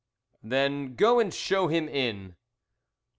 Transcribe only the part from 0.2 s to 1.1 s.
"Then